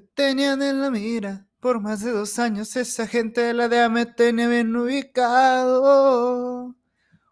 Tenían 0.00 0.62
en 0.62 0.80
la 0.80 0.90
mira 0.90 1.46
por 1.60 1.80
más 1.80 2.02
de 2.04 2.12
dos 2.12 2.38
años. 2.38 2.76
Esa 2.76 3.06
gente 3.06 3.40
de 3.40 3.54
la 3.54 3.68
DEA 3.68 3.88
me 3.88 4.06
tenía 4.06 4.48
bien 4.48 4.74
ubicado. 4.76 6.74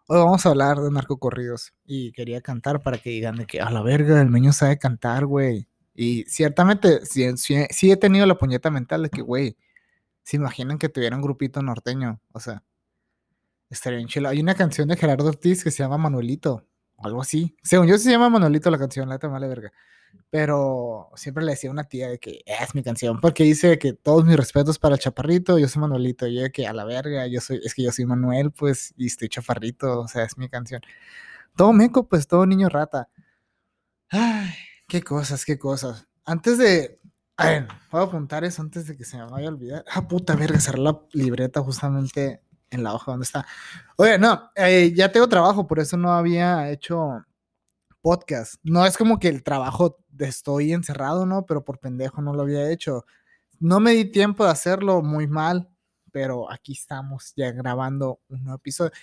Hoy 0.09 0.17
vamos 0.19 0.45
a 0.45 0.49
hablar 0.49 0.79
de 0.79 0.91
narcocorridos. 0.91 1.73
Y 1.85 2.11
quería 2.11 2.41
cantar 2.41 2.81
para 2.81 2.97
que 2.97 3.09
digan 3.09 3.35
de 3.35 3.45
que 3.45 3.61
a 3.61 3.69
la 3.69 3.81
verga, 3.81 4.21
el 4.21 4.29
meño 4.29 4.53
sabe 4.53 4.77
cantar, 4.77 5.25
güey. 5.25 5.67
Y 5.93 6.23
ciertamente 6.25 7.01
sí, 7.05 7.91
he 7.91 7.97
tenido 7.97 8.25
la 8.25 8.37
puñeta 8.37 8.69
mental 8.69 9.03
de 9.03 9.09
que, 9.09 9.21
güey, 9.21 9.57
se 10.23 10.37
imaginan 10.37 10.77
que 10.77 10.89
tuviera 10.89 11.15
un 11.15 11.21
grupito 11.21 11.61
norteño. 11.61 12.21
O 12.33 12.39
sea, 12.39 12.63
estaría 13.69 13.97
bien 13.97 14.07
chido. 14.07 14.29
Hay 14.29 14.39
una 14.39 14.55
canción 14.55 14.87
de 14.87 14.97
Gerardo 14.97 15.27
Ortiz 15.27 15.63
que 15.63 15.71
se 15.71 15.83
llama 15.83 15.97
Manuelito. 15.97 16.65
Algo 16.97 17.21
así. 17.21 17.55
Según 17.63 17.87
yo 17.87 17.97
se 17.97 18.09
llama 18.09 18.29
Manuelito 18.29 18.71
la 18.71 18.77
canción, 18.77 19.07
la 19.09 19.19
me 19.21 19.27
vale 19.29 19.47
verga. 19.47 19.71
Pero 20.29 21.09
siempre 21.15 21.43
le 21.43 21.51
decía 21.51 21.69
a 21.69 21.73
una 21.73 21.85
tía 21.85 22.09
de 22.09 22.19
que 22.19 22.41
es 22.45 22.75
mi 22.75 22.83
canción, 22.83 23.19
porque 23.21 23.43
dice 23.43 23.79
que 23.79 23.93
todos 23.93 24.25
mis 24.25 24.35
respetos 24.35 24.79
para 24.79 24.95
el 24.95 25.01
chaparrito, 25.01 25.57
yo 25.57 25.67
soy 25.67 25.81
Manuelito, 25.81 26.27
yo 26.27 26.41
de 26.41 26.51
que 26.51 26.67
a 26.67 26.73
la 26.73 26.85
verga, 26.85 27.27
yo 27.27 27.41
soy, 27.41 27.61
es 27.63 27.73
que 27.73 27.83
yo 27.83 27.91
soy 27.91 28.05
Manuel, 28.05 28.51
pues, 28.51 28.93
y 28.97 29.07
estoy 29.07 29.29
chaparrito, 29.29 30.01
o 30.01 30.07
sea, 30.07 30.23
es 30.23 30.37
mi 30.37 30.49
canción. 30.49 30.81
Todo 31.55 31.73
meco, 31.73 32.07
pues, 32.07 32.27
todo 32.27 32.45
niño 32.45 32.69
rata. 32.69 33.09
Ay, 34.09 34.53
qué 34.87 35.01
cosas, 35.01 35.45
qué 35.45 35.57
cosas. 35.57 36.07
Antes 36.25 36.57
de, 36.57 36.99
a 37.37 37.47
ver, 37.47 37.67
a 37.91 38.01
apuntar 38.01 38.43
eso 38.43 38.61
antes 38.61 38.87
de 38.87 38.97
que 38.97 39.05
se 39.05 39.17
me 39.17 39.25
vaya 39.25 39.47
a 39.47 39.51
olvidar. 39.51 39.85
Ah, 39.91 40.07
puta 40.07 40.35
verga, 40.35 40.59
cerré 40.59 40.79
la 40.79 40.99
libreta 41.13 41.61
justamente 41.61 42.41
en 42.69 42.83
la 42.83 42.93
hoja 42.93 43.11
donde 43.11 43.25
está. 43.25 43.45
Oye, 43.97 44.17
no, 44.17 44.51
eh, 44.55 44.93
ya 44.95 45.11
tengo 45.11 45.27
trabajo, 45.29 45.67
por 45.67 45.79
eso 45.79 45.97
no 45.97 46.11
había 46.11 46.69
hecho 46.71 47.25
podcast. 48.07 48.55
No 48.63 48.85
es 48.85 48.95
como 48.95 49.19
que 49.19 49.27
el 49.27 49.43
trabajo 49.43 49.97
de 50.07 50.29
estoy 50.29 50.71
encerrado, 50.71 51.25
¿no? 51.25 51.45
Pero 51.45 51.65
por 51.65 51.77
pendejo 51.77 52.21
no 52.21 52.33
lo 52.33 52.43
había 52.43 52.71
hecho. 52.71 53.05
No 53.59 53.81
me 53.81 53.91
di 53.91 54.05
tiempo 54.05 54.45
de 54.45 54.51
hacerlo 54.51 55.01
muy 55.01 55.27
mal, 55.27 55.69
pero 56.13 56.49
aquí 56.49 56.71
estamos 56.71 57.33
ya 57.35 57.51
grabando 57.51 58.21
un 58.29 58.45
nuevo 58.45 58.55
episodio. 58.59 58.93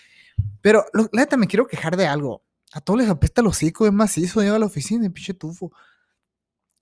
Pero 0.62 0.86
la 0.94 1.06
neta 1.12 1.36
me 1.36 1.46
quiero 1.46 1.66
quejar 1.66 1.98
de 1.98 2.06
algo. 2.06 2.44
A 2.72 2.80
todos 2.80 3.00
les 3.00 3.10
apesta 3.10 3.42
el 3.42 3.48
hocico, 3.48 3.86
es 3.86 3.92
macizo, 3.92 4.40
lleva 4.40 4.56
a 4.56 4.58
la 4.58 4.64
oficina, 4.64 5.02
pinche 5.10 5.34
tufo. 5.34 5.70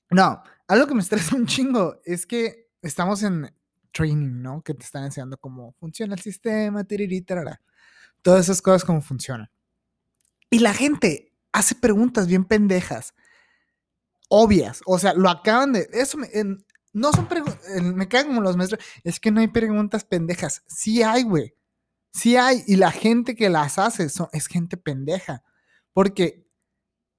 No, 0.09 0.45
algo 0.69 0.87
que 0.87 0.95
me 0.95 1.01
estresa 1.01 1.35
un 1.35 1.47
chingo 1.47 2.01
es 2.05 2.25
que 2.25 2.71
estamos 2.83 3.25
en 3.25 3.53
training, 3.91 4.43
¿no? 4.43 4.63
Que 4.63 4.75
te 4.75 4.85
están 4.85 5.03
enseñando 5.03 5.39
cómo 5.39 5.73
funciona 5.73 6.15
el 6.15 6.21
sistema, 6.21 6.85
tiriri, 6.85 7.21
tarara. 7.23 7.61
Todas 8.23 8.45
esas 8.45 8.63
cosas 8.63 8.85
cómo 8.85 9.03
funcionan. 9.03 9.51
Y 10.51 10.61
la 10.61 10.73
gente 10.73 11.32
hace 11.53 11.75
preguntas 11.75 12.27
bien 12.27 12.45
pendejas, 12.45 13.15
obvias. 14.29 14.81
O 14.87 14.99
sea, 14.99 15.15
lo 15.15 15.29
acaban 15.31 15.73
de. 15.73 15.89
Eso 15.93 16.19
me, 16.19 16.29
en- 16.33 16.65
no 16.93 17.13
son 17.13 17.29
preguntas. 17.29 17.61
Me 17.83 18.09
cagan 18.09 18.29
como 18.29 18.41
los 18.43 18.57
maestros. 18.57 18.85
Es 19.05 19.19
que 19.21 19.31
no 19.31 19.41
hay 19.41 19.49
preguntas 19.49 20.05
pendejas. 20.05 20.63
Sí 20.67 21.03
hay, 21.03 21.23
güey. 21.25 21.55
Sí 22.13 22.37
hay. 22.37 22.63
Y 22.67 22.77
la 22.77 22.91
gente 22.93 23.35
que 23.35 23.49
las 23.51 23.79
hace 23.79 24.09
son, 24.11 24.29
es 24.33 24.47
gente 24.47 24.77
pendeja. 24.77 25.43
Porque, 25.95 26.47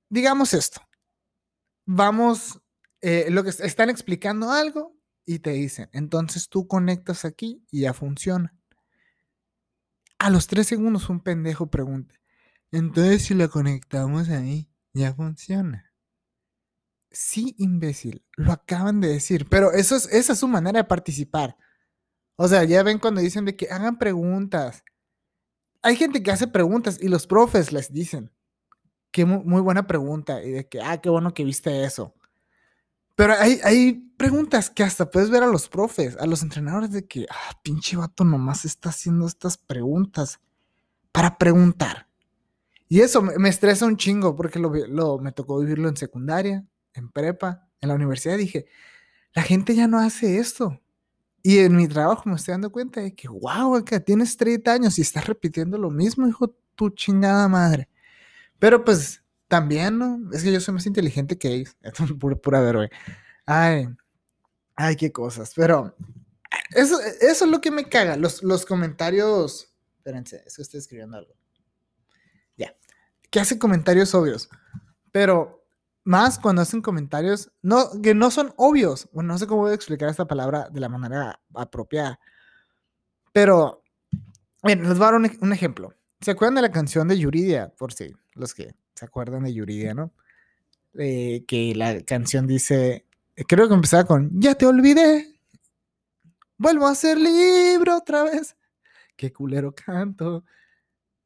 digamos 0.09 0.53
esto. 0.53 0.81
Vamos. 1.85 2.59
eh, 3.01 3.27
lo 3.29 3.43
que 3.43 3.49
es- 3.49 3.59
están 3.59 3.89
explicando 3.89 4.49
algo 4.51 4.95
y 5.25 5.39
te 5.39 5.51
dicen. 5.51 5.89
Entonces 5.91 6.47
tú 6.49 6.67
conectas 6.67 7.25
aquí 7.25 7.65
y 7.71 7.81
ya 7.81 7.93
funciona. 7.93 8.55
A 10.19 10.29
los 10.29 10.47
tres 10.47 10.67
segundos 10.67 11.09
un 11.09 11.19
pendejo 11.21 11.69
pregunta. 11.69 12.15
Entonces 12.73 13.21
si 13.21 13.35
lo 13.35 13.49
conectamos 13.51 14.29
ahí, 14.29 14.67
ya 14.93 15.13
funciona. 15.13 15.93
Sí, 17.11 17.53
imbécil, 17.59 18.25
lo 18.35 18.51
acaban 18.51 18.99
de 18.99 19.09
decir, 19.09 19.47
pero 19.47 19.71
eso 19.71 19.95
es, 19.95 20.11
esa 20.11 20.33
es 20.33 20.39
su 20.39 20.47
manera 20.47 20.79
de 20.79 20.83
participar. 20.83 21.55
O 22.35 22.47
sea, 22.47 22.63
ya 22.63 22.81
ven 22.81 22.97
cuando 22.97 23.21
dicen 23.21 23.45
de 23.45 23.55
que 23.55 23.69
hagan 23.69 23.99
preguntas. 23.99 24.83
Hay 25.83 25.95
gente 25.95 26.23
que 26.23 26.31
hace 26.31 26.47
preguntas 26.47 26.97
y 26.99 27.09
los 27.09 27.27
profes 27.27 27.71
les 27.71 27.93
dicen 27.93 28.31
que 29.11 29.25
mu- 29.25 29.43
muy, 29.43 29.61
buena 29.61 29.85
pregunta 29.85 30.41
y 30.43 30.49
de 30.49 30.67
que, 30.67 30.81
ah, 30.81 30.99
qué 30.99 31.09
bueno 31.09 31.35
que 31.35 31.43
viste 31.43 31.83
eso. 31.83 32.15
Pero 33.15 33.33
hay, 33.33 33.59
hay 33.63 33.93
preguntas 34.17 34.71
que 34.71 34.81
hasta 34.81 35.11
puedes 35.11 35.29
ver 35.29 35.43
a 35.43 35.47
los 35.47 35.69
profes, 35.69 36.17
a 36.17 36.25
los 36.25 36.41
entrenadores 36.41 36.89
de 36.91 37.05
que, 37.05 37.27
ah, 37.29 37.59
pinche 37.63 37.95
vato 37.95 38.23
nomás 38.23 38.65
está 38.65 38.89
haciendo 38.89 39.27
estas 39.27 39.57
preguntas 39.59 40.39
para 41.11 41.37
preguntar. 41.37 42.07
Y 42.93 43.01
eso 43.01 43.23
me, 43.23 43.35
me 43.39 43.49
estresa 43.49 43.87
un 43.87 43.97
chingo 43.97 44.35
porque 44.35 44.59
lo, 44.59 44.71
lo- 44.87 45.17
me 45.17 45.31
tocó 45.31 45.59
vivirlo 45.59 45.89
en 45.89 45.97
secundaria, 45.97 46.63
en 46.93 47.09
prepa, 47.09 47.67
en 47.81 47.89
la 47.89 47.95
universidad. 47.95 48.37
Dije, 48.37 48.67
la 49.33 49.43
gente 49.43 49.75
ya 49.75 49.87
no 49.87 49.99
hace 49.99 50.39
esto. 50.39 50.79
Y 51.43 51.59
en 51.59 51.75
mi 51.75 51.87
trabajo 51.87 52.29
me 52.29 52.35
estoy 52.35 52.53
dando 52.53 52.71
cuenta 52.71 53.01
de 53.01 53.15
que, 53.15 53.27
wow, 53.29 53.75
acá 53.77 53.99
tienes 53.99 54.37
30 54.37 54.73
años 54.73 54.99
y 54.99 55.01
estás 55.03 55.27
repitiendo 55.27 55.77
lo 55.79 55.89
mismo, 55.91 56.27
hijo, 56.27 56.55
tu 56.75 56.89
chingada 56.91 57.47
madre. 57.47 57.89
Pero 58.59 58.83
pues 58.85 59.23
también, 59.47 59.97
¿no? 59.99 60.19
Es 60.33 60.43
que 60.43 60.53
yo 60.53 60.59
soy 60.61 60.75
más 60.75 60.85
inteligente 60.87 61.37
que 61.37 61.49
ellos. 61.49 61.77
Esto 61.83 62.05
es 62.05 62.13
pura, 62.13 62.35
pura 62.37 62.61
ver, 62.61 62.75
güey. 62.77 62.89
Ay, 63.45 63.87
ay, 64.75 64.95
qué 64.97 65.11
cosas. 65.11 65.53
Pero 65.55 65.95
eso, 66.75 66.99
eso 67.21 67.45
es 67.45 67.51
lo 67.51 67.61
que 67.61 67.71
me 67.71 67.89
caga. 67.89 68.17
Los, 68.17 68.43
los 68.43 68.65
comentarios. 68.65 69.73
Espérense, 69.99 70.43
es 70.45 70.55
que 70.57 70.63
estoy 70.63 70.79
escribiendo 70.79 71.17
algo. 71.17 71.33
Ya. 72.57 72.75
Que 73.33 73.39
hace 73.39 73.57
comentarios 73.57 74.13
obvios. 74.13 74.47
Pero 75.11 75.65
más 76.03 76.37
cuando 76.37 76.61
hacen 76.61 76.81
comentarios 76.83 77.51
que 78.03 78.13
no 78.13 78.29
son 78.29 78.53
obvios. 78.57 79.09
Bueno, 79.11 79.33
no 79.33 79.39
sé 79.39 79.47
cómo 79.47 79.61
voy 79.61 79.71
a 79.71 79.75
explicar 79.75 80.07
esta 80.09 80.27
palabra 80.27 80.69
de 80.71 80.79
la 80.79 80.89
manera 80.89 81.39
apropiada. 81.55 82.19
Pero, 83.31 83.83
bueno, 84.61 84.83
les 84.83 84.97
voy 84.99 85.01
a 85.01 85.05
dar 85.11 85.15
un, 85.15 85.25
ej- 85.25 85.39
un 85.41 85.51
ejemplo. 85.51 85.93
¿Se 86.21 86.31
acuerdan 86.31 86.55
de 86.55 86.61
la 86.61 86.71
canción 86.71 87.07
de 87.07 87.17
Yuridia? 87.17 87.73
Por 87.75 87.91
si 87.93 88.13
los 88.33 88.53
que 88.53 88.75
se 88.95 89.05
acuerdan 89.05 89.43
de 89.43 89.53
Yuridia, 89.53 89.93
¿no? 89.93 90.11
Que 90.93 91.73
la 91.75 92.01
canción 92.03 92.45
dice, 92.45 93.07
creo 93.47 93.67
que 93.67 93.73
empezaba 93.73 94.03
con, 94.05 94.29
ya 94.39 94.53
te 94.55 94.67
olvidé, 94.67 95.39
vuelvo 96.57 96.85
a 96.87 96.93
ser 96.93 97.17
libre 97.17 97.91
otra 97.91 98.23
vez. 98.23 98.55
Qué 99.15 99.33
culero 99.33 99.73
canto. 99.73 100.45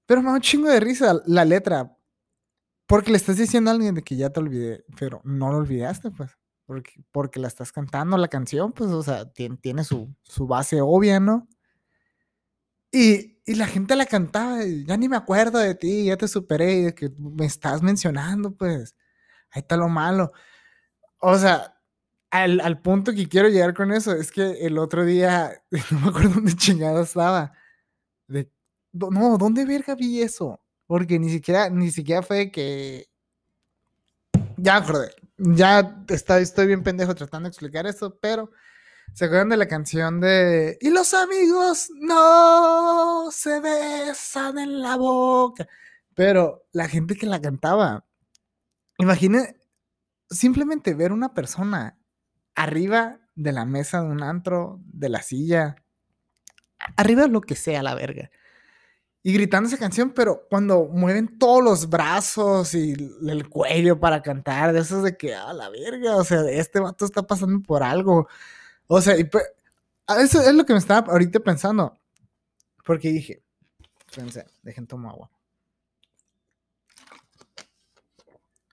Pero 0.05 0.21
me 0.21 0.29
da 0.29 0.35
un 0.35 0.41
chingo 0.41 0.69
de 0.69 0.79
risa 0.79 1.19
la 1.25 1.43
letra. 1.43 1.93
Porque 2.87 3.11
le 3.11 3.17
estás 3.17 3.37
diciendo 3.37 3.69
a 3.69 3.73
alguien 3.73 3.95
de 3.95 4.03
que 4.03 4.15
ya 4.15 4.29
te 4.31 4.39
olvidé, 4.39 4.85
pero 4.97 5.21
no 5.23 5.51
lo 5.51 5.57
olvidaste, 5.57 6.11
pues. 6.11 6.31
Porque, 6.65 6.93
porque 7.11 7.39
la 7.39 7.47
estás 7.47 7.71
cantando 7.71 8.17
la 8.17 8.27
canción, 8.29 8.73
pues, 8.73 8.91
o 8.91 9.03
sea, 9.03 9.31
tiene, 9.31 9.57
tiene 9.57 9.83
su, 9.83 10.13
su 10.23 10.47
base 10.47 10.81
obvia, 10.81 11.19
¿no? 11.19 11.47
Y, 12.91 13.37
y 13.45 13.55
la 13.55 13.67
gente 13.67 13.95
la 13.95 14.05
cantaba, 14.05 14.59
ya 14.63 14.97
ni 14.97 15.09
me 15.09 15.17
acuerdo 15.17 15.59
de 15.59 15.75
ti, 15.75 16.05
ya 16.05 16.17
te 16.17 16.27
superé, 16.27 16.73
y 16.75 16.81
de 16.83 16.95
que 16.95 17.09
me 17.19 17.45
estás 17.45 17.81
mencionando, 17.81 18.55
pues. 18.55 18.95
Ahí 19.51 19.61
está 19.61 19.77
lo 19.77 19.89
malo. 19.89 20.31
O 21.19 21.37
sea, 21.37 21.75
al, 22.31 22.61
al 22.61 22.81
punto 22.81 23.13
que 23.13 23.27
quiero 23.29 23.49
llegar 23.49 23.73
con 23.75 23.91
eso 23.93 24.13
es 24.13 24.31
que 24.31 24.65
el 24.67 24.77
otro 24.79 25.05
día, 25.05 25.63
no 25.91 25.99
me 26.01 26.09
acuerdo 26.09 26.31
dónde 26.35 26.55
chingado 26.55 27.01
estaba. 27.03 27.53
De, 28.27 28.51
no, 28.93 29.37
¿dónde 29.39 29.65
verga 29.65 29.95
vi 29.95 30.21
eso? 30.21 30.61
Porque 30.87 31.19
ni 31.19 31.29
siquiera, 31.29 31.69
ni 31.69 31.91
siquiera 31.91 32.23
fue 32.23 32.51
que. 32.51 33.07
Ya 34.57 34.77
acordé. 34.77 35.11
Ya 35.37 36.03
estoy 36.07 36.65
bien 36.65 36.81
pendejo 36.81 37.13
tratando 37.13 37.47
de 37.47 37.51
explicar 37.51 37.85
esto, 37.85 38.17
pero. 38.19 38.49
¿Se 39.13 39.25
acuerdan 39.25 39.49
de 39.49 39.57
la 39.57 39.67
canción 39.67 40.19
de. 40.19 40.77
Y 40.81 40.89
los 40.89 41.13
amigos 41.13 41.89
no 41.99 43.29
se 43.31 43.59
besan 43.59 44.57
en 44.57 44.81
la 44.81 44.95
boca? 44.95 45.67
Pero 46.13 46.65
la 46.71 46.87
gente 46.87 47.15
que 47.15 47.25
la 47.25 47.41
cantaba. 47.41 48.05
Imagine 48.97 49.55
simplemente 50.29 50.93
ver 50.93 51.11
una 51.11 51.33
persona 51.33 51.97
arriba 52.55 53.19
de 53.35 53.51
la 53.51 53.65
mesa 53.65 54.01
de 54.01 54.07
un 54.07 54.23
antro, 54.23 54.81
de 54.85 55.09
la 55.09 55.21
silla, 55.21 55.75
arriba 56.95 57.23
de 57.23 57.29
lo 57.29 57.41
que 57.41 57.55
sea, 57.55 57.83
la 57.83 57.95
verga. 57.95 58.31
Y 59.27 59.33
gritando 59.33 59.67
esa 59.67 59.77
canción, 59.77 60.11
pero 60.11 60.47
cuando 60.49 60.85
mueven 60.85 61.37
todos 61.37 61.61
los 61.61 61.89
brazos 61.89 62.73
y 62.73 62.93
el 63.27 63.49
cuello 63.49 63.99
para 63.99 64.21
cantar, 64.21 64.71
de 64.71 64.79
esos 64.79 65.03
de 65.03 65.17
que, 65.17 65.35
a 65.35 65.51
la 65.51 65.67
verga, 65.67 66.15
o 66.15 66.23
sea, 66.23 66.49
este 66.49 66.79
vato 66.79 67.03
está 67.03 67.23
pasando 67.23 67.61
por 67.61 67.83
algo. 67.83 68.29
O 68.87 69.01
sea, 69.01 69.15
eso 69.15 70.41
es 70.41 70.55
lo 70.55 70.65
que 70.65 70.71
me 70.71 70.79
estaba 70.79 71.11
ahorita 71.11 71.41
pensando. 71.41 71.99
Porque 72.85 73.09
dije, 73.11 73.43
espérense, 74.07 74.45
dejen 74.63 74.87
tomar 74.87 75.11
agua. 75.11 75.29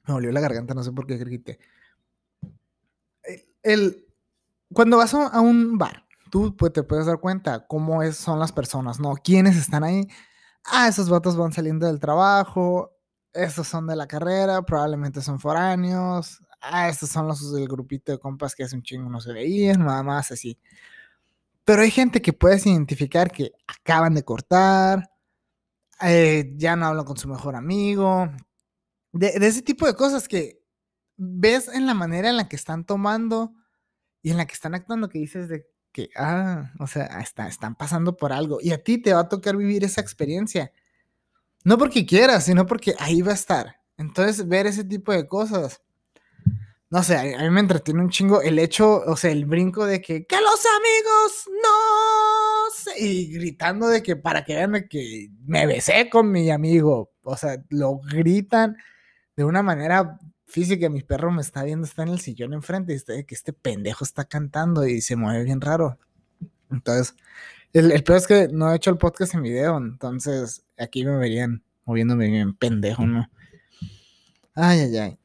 Me 0.07 0.15
volvió 0.15 0.31
la 0.31 0.41
garganta, 0.41 0.73
no 0.73 0.85
sé 0.85 0.93
por 0.93 1.05
qué 1.09 1.17
grité. 1.17 1.59
El, 3.65 4.07
cuando 4.73 4.99
vas 4.99 5.15
a, 5.15 5.41
un 5.41 5.79
bar, 5.79 6.07
tú 6.31 6.57
pues, 6.57 6.73
te 6.73 6.85
puedes 6.85 7.07
dar 7.07 7.19
cuenta 7.19 7.67
cómo 7.67 8.05
es- 8.05 8.17
son 8.19 8.39
las 8.39 8.53
personas, 8.53 9.01
¿no? 9.01 9.17
¿Quiénes 9.17 9.57
están 9.57 9.83
ahí? 9.83 10.07
Ah, 10.65 10.89
esos 10.89 11.09
vatos 11.11 11.37
van 11.37 11.53
saliendo 11.53 11.87
del 11.87 12.01
trabajo, 12.01 12.93
esos 13.33 13.67
son 13.69 13.87
de 13.87 13.97
la 13.97 14.07
carrera, 14.07 14.63
probablemente 14.63 15.21
son 15.21 15.39
foráneos. 15.41 16.41
ah, 16.61 16.89
estos 16.89 17.11
son 17.11 17.29
los 17.29 17.53
del 17.53 17.69
grupito 17.69 18.13
de 18.13 18.19
compas 18.19 18.55
que 18.55 18.65
hace 18.65 18.77
un 18.77 18.83
chingo 18.83 19.11
no 19.11 19.21
se 19.21 19.33
veían, 19.33 19.85
nada 19.85 20.03
más 20.03 20.31
así. 20.31 20.59
Pero 21.65 21.83
hay 21.83 21.91
gente 21.91 22.23
que 22.23 22.33
puedes 22.33 22.67
identificar 22.67 23.31
que 23.31 23.53
acaban 23.67 24.15
de 24.15 24.25
cortar, 24.25 25.11
eh, 26.03 26.53
ya 26.57 26.77
no 26.77 26.87
hablan 26.87 27.05
con 27.05 27.17
su 27.17 27.29
mejor 27.29 27.57
amigo, 27.57 28.31
de, 29.13 29.29
ese 29.47 29.63
tipo 29.63 29.87
de 29.87 29.95
cosas 29.95 30.29
que 30.29 30.61
ves 31.17 31.69
en 31.69 31.87
la 31.87 31.95
manera 31.95 32.29
en 32.31 32.37
la 32.37 32.49
que 32.49 32.57
están 32.57 32.85
tomando 32.85 33.55
y 34.23 34.31
en 34.31 34.37
la 34.39 34.47
que 34.47 34.55
están 34.55 34.75
actuando 34.75 35.09
que 35.09 35.19
dices 35.21 35.49
de 35.49 35.67
que, 35.95 36.11
ah, 36.17 36.73
o 36.79 36.87
sea, 36.87 37.07
está, 37.23 37.49
están 37.49 37.75
pasando 37.75 38.19
por 38.19 38.35
algo 38.35 38.59
y 38.61 38.73
a 38.73 38.83
ti 38.83 38.99
te 38.99 39.15
va 39.15 39.21
a 39.21 39.29
tocar 39.31 39.57
vivir 39.57 39.85
esa 39.85 40.03
experiencia. 40.03 40.73
No 41.65 41.79
porque 41.79 42.05
quieras, 42.05 42.45
sino 42.45 42.67
porque 42.67 42.95
ahí 42.99 43.23
va 43.23 43.33
a 43.33 43.37
estar. 43.37 43.81
Entonces, 43.97 44.47
ver 44.47 44.67
ese 44.67 44.85
tipo 44.85 45.13
de 45.13 45.27
cosas 45.27 45.81
no 46.91 47.03
sé, 47.03 47.17
a 47.17 47.43
mí 47.43 47.51
me 47.51 47.59
entretiene 47.59 48.01
un 48.01 48.09
chingo 48.11 48.41
el 48.41 48.57
hecho, 48.57 49.03
o 49.05 49.17
sea, 49.17 49.33
el 49.33 49.47
brinco 49.47 49.85
de 49.85 50.01
que, 50.01 50.27
que 50.27 50.37
los 50.37 50.65
amigos 50.65 51.51
no 51.61 52.95
y 52.97 53.33
gritando 53.33 53.89
de 53.89 54.01
que 54.01 54.15
para 54.15 54.45
que 54.45 54.55
vean 54.55 54.87
que 54.89 55.29
me 55.45 55.67
besé 55.67 56.09
con 56.09 56.31
mi 56.31 56.51
amigo, 56.51 57.13
o 57.23 57.37
sea, 57.37 57.57
lo 57.71 57.99
gritan 57.99 58.77
de 59.35 59.45
una 59.45 59.63
manera 59.63 60.19
física, 60.47 60.89
mi 60.89 61.03
perro 61.03 61.31
me 61.31 61.43
está 61.43 61.65
viendo, 61.65 61.87
está 61.87 62.03
en 62.03 62.11
el 62.11 62.21
sillón 62.21 62.53
enfrente 62.53 62.93
y 62.93 62.97
está 62.97 63.23
que 63.23 63.35
este 63.35 63.53
pendejo 63.53 64.05
está 64.05 64.25
cantando 64.25 64.87
y 64.87 65.01
se 65.01 65.17
mueve 65.17 65.45
bien 65.45 65.61
raro. 65.61 65.99
Entonces, 66.71 67.15
el, 67.73 67.93
el 67.93 68.05
peor 68.05 68.19
es 68.19 68.27
que 68.27 68.49
no 68.49 68.73
he 68.73 68.77
hecho 68.77 68.91
el 68.91 68.99
podcast 68.99 69.35
en 69.35 69.43
video, 69.43 69.77
entonces 69.77 70.65
aquí 70.79 71.05
me 71.05 71.17
verían 71.17 71.63
moviéndome 71.85 72.29
bien 72.29 72.55
pendejo, 72.55 73.07
¿no? 73.07 73.31
Ay, 74.55 74.81
ay, 74.81 74.97
ay. 74.97 75.19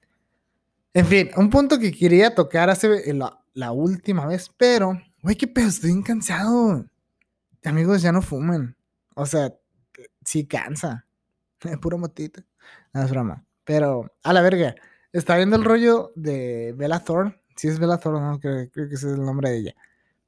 En 0.93 1.05
fin, 1.05 1.29
un 1.37 1.49
punto 1.49 1.79
que 1.79 1.91
quería 1.91 2.33
tocar 2.33 2.69
hace 2.69 3.13
la, 3.13 3.39
la 3.53 3.71
última 3.71 4.25
vez, 4.25 4.51
pero, 4.57 4.99
güey, 5.21 5.35
qué 5.35 5.47
pedo, 5.47 5.67
estoy 5.67 5.91
bien 5.91 6.03
cansado. 6.03 6.85
Amigos, 7.63 8.01
ya 8.01 8.11
no 8.11 8.21
fumen. 8.21 8.75
O 9.15 9.25
sea, 9.25 9.53
sí 10.25 10.47
cansa. 10.47 11.05
Puro 11.81 11.97
motito. 11.97 12.41
No 12.93 13.03
es 13.03 13.11
broma. 13.11 13.45
Pero, 13.65 14.11
a 14.23 14.33
la 14.33 14.41
verga. 14.41 14.75
Está 15.11 15.37
viendo 15.37 15.55
el 15.55 15.63
rollo 15.63 16.11
de 16.15 16.73
Bella 16.77 16.99
Thorne. 16.99 17.39
Si 17.55 17.67
es 17.67 17.79
Bella 17.79 17.97
Thorne, 17.97 18.21
no, 18.21 18.39
creo, 18.39 18.69
que 18.71 18.83
ese 18.83 19.07
es 19.07 19.13
el 19.13 19.23
nombre 19.23 19.49
de 19.49 19.57
ella. 19.57 19.75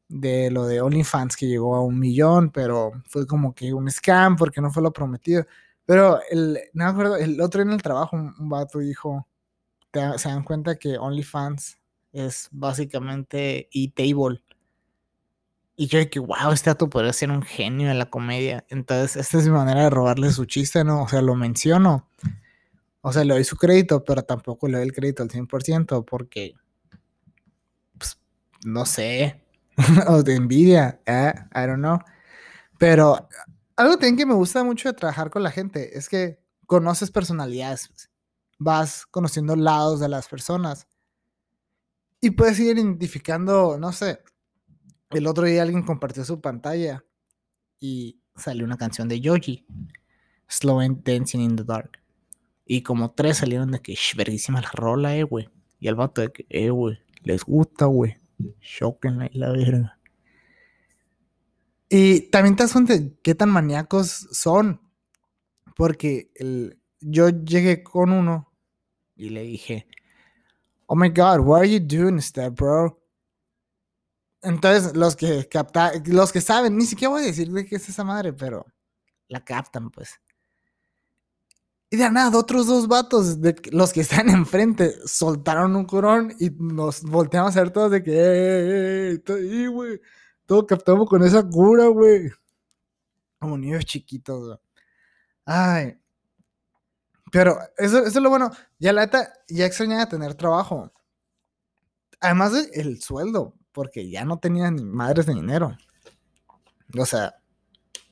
De 0.07 0.51
lo 0.51 0.65
de 0.65 0.81
OnlyFans 0.81 1.37
que 1.37 1.47
llegó 1.47 1.75
a 1.75 1.81
un 1.81 1.99
millón, 1.99 2.51
pero 2.51 2.91
fue 3.07 3.25
como 3.25 3.53
que 3.53 3.73
un 3.73 3.89
scam 3.89 4.35
porque 4.35 4.61
no 4.61 4.71
fue 4.71 4.83
lo 4.83 4.91
prometido. 4.91 5.45
Pero 5.85 6.19
el, 6.29 6.59
no 6.73 6.85
me 6.85 6.91
acuerdo, 6.91 7.15
el 7.17 7.39
otro 7.41 7.61
en 7.61 7.71
el 7.71 7.81
trabajo, 7.81 8.15
un, 8.15 8.33
un 8.37 8.49
vato 8.49 8.79
dijo 8.79 9.27
se 10.17 10.29
dan 10.29 10.43
cuenta 10.43 10.75
que 10.75 10.97
OnlyFans 10.97 11.77
es 12.13 12.47
básicamente 12.51 13.69
e-table. 13.73 14.41
Y 15.75 15.87
yo 15.87 16.09
que, 16.09 16.19
wow, 16.19 16.51
este 16.53 16.69
dato 16.69 16.89
podría 16.89 17.13
ser 17.13 17.31
un 17.31 17.41
genio 17.41 17.87
de 17.87 17.95
la 17.95 18.09
comedia. 18.09 18.65
Entonces, 18.69 19.15
esta 19.15 19.39
es 19.39 19.45
mi 19.45 19.51
manera 19.51 19.83
de 19.83 19.89
robarle 19.89 20.31
su 20.31 20.45
chiste, 20.45 20.83
¿no? 20.83 21.03
O 21.03 21.07
sea, 21.07 21.21
lo 21.21 21.35
menciono. 21.35 22.07
O 23.01 23.11
sea, 23.11 23.23
le 23.23 23.33
doy 23.33 23.43
su 23.43 23.57
crédito, 23.57 24.03
pero 24.03 24.23
tampoco 24.23 24.67
le 24.67 24.77
doy 24.77 24.87
el 24.87 24.93
crédito 24.93 25.23
al 25.23 25.29
100% 25.29 26.05
porque, 26.05 26.53
pues, 27.97 28.19
no 28.63 28.85
sé, 28.85 29.43
o 30.07 30.23
de 30.23 30.35
envidia, 30.35 31.01
¿eh? 31.05 31.33
I 31.55 31.67
don't 31.67 31.79
know. 31.79 31.99
Pero 32.77 33.27
algo 33.75 33.93
también 33.93 34.17
que 34.17 34.25
me 34.25 34.33
gusta 34.33 34.63
mucho 34.63 34.89
de 34.89 34.93
trabajar 34.93 35.29
con 35.29 35.43
la 35.43 35.51
gente 35.51 35.97
es 35.97 36.09
que 36.09 36.39
conoces 36.67 37.11
personalidades. 37.11 37.89
Vas 38.59 39.05
conociendo 39.07 39.55
lados 39.55 39.99
de 39.99 40.09
las 40.09 40.27
personas. 40.27 40.87
Y 42.21 42.31
puedes 42.31 42.59
ir 42.59 42.77
identificando, 42.77 43.77
no 43.79 43.91
sé, 43.91 44.19
el 45.09 45.27
otro 45.27 45.45
día 45.45 45.63
alguien 45.63 45.83
compartió 45.83 46.23
su 46.23 46.39
pantalla 46.39 47.03
y 47.79 48.21
salió 48.35 48.65
una 48.65 48.77
canción 48.77 49.07
de 49.07 49.19
Yoji, 49.19 49.65
Slow 50.47 50.79
and 50.79 51.03
Dancing 51.03 51.39
in 51.39 51.55
the 51.55 51.63
Dark. 51.63 52.00
Y 52.65 52.83
como 52.83 53.11
tres 53.11 53.37
salieron 53.37 53.71
de 53.71 53.81
que, 53.81 53.95
verguísima 54.15 54.61
la 54.61 54.71
rola, 54.71 55.15
eh, 55.15 55.23
güey. 55.23 55.49
Y 55.79 55.87
el 55.87 55.95
vato 55.95 56.21
de 56.21 56.31
que, 56.31 56.45
eh, 56.49 56.69
güey, 56.69 56.99
les 57.23 57.43
gusta, 57.43 57.85
güey. 57.85 58.17
Shocking 58.59 59.29
la 59.33 59.51
verga. 59.51 59.99
Y 61.89 62.29
también 62.29 62.55
te 62.55 62.63
das 62.63 62.73
qué 63.21 63.35
tan 63.35 63.49
maníacos 63.49 64.27
son. 64.31 64.81
Porque 65.75 66.31
el, 66.35 66.79
yo 66.99 67.29
llegué 67.29 67.83
con 67.83 68.11
uno 68.11 68.51
y 69.15 69.29
le 69.29 69.43
dije, 69.43 69.87
oh 70.85 70.95
my 70.95 71.09
god, 71.09 71.39
what 71.39 71.61
are 71.61 71.69
you 71.69 71.79
doing, 71.79 72.21
step 72.21 72.53
bro? 72.55 73.01
Entonces, 74.41 74.95
los 74.95 75.15
que 75.15 75.47
captan, 75.47 76.03
los 76.07 76.31
que 76.31 76.41
saben, 76.41 76.77
ni 76.77 76.85
siquiera 76.85 77.09
voy 77.09 77.23
a 77.23 77.27
decir 77.27 77.51
de 77.51 77.65
qué 77.65 77.75
es 77.75 77.89
esa 77.89 78.03
madre, 78.03 78.33
pero 78.33 78.65
la 79.27 79.43
captan, 79.43 79.91
pues. 79.91 80.19
Y 81.93 81.97
de 81.97 82.09
nada, 82.09 82.37
otros 82.37 82.67
dos 82.67 82.87
vatos, 82.87 83.41
de 83.41 83.53
los 83.71 83.91
que 83.91 83.99
están 84.01 84.29
enfrente, 84.29 84.95
soltaron 85.05 85.75
un 85.75 85.85
curón 85.85 86.33
y 86.39 86.49
nos 86.51 87.03
volteamos 87.03 87.55
a 87.57 87.61
ver 87.63 87.71
todos 87.71 87.91
de 87.91 88.01
que, 88.01 88.11
eh, 88.15 89.11
estoy 89.13 89.49
ahí, 89.49 89.67
güey. 89.67 89.99
Todo 90.45 90.65
captamos 90.65 91.09
con 91.09 91.21
esa 91.23 91.43
cura, 91.43 91.87
güey. 91.87 92.31
Como 93.39 93.57
niños 93.57 93.85
chiquitos, 93.85 94.47
güey. 94.47 94.57
Ay, 95.45 95.97
pero 97.31 97.57
eso, 97.77 97.99
eso 97.99 98.07
es 98.07 98.15
lo 98.23 98.29
bueno. 98.29 98.51
Ya 98.79 98.93
la 98.93 99.01
neta, 99.01 99.33
ya 99.49 99.65
extrañaba 99.65 100.07
tener 100.07 100.35
trabajo. 100.35 100.91
Además 102.19 102.53
del 102.53 103.01
sueldo, 103.01 103.55
porque 103.71 104.09
ya 104.09 104.25
no 104.25 104.39
tenía 104.39 104.69
ni 104.71 104.83
madres 104.83 105.25
de 105.25 105.33
dinero. 105.33 105.75
O 106.97 107.05
sea, 107.05 107.35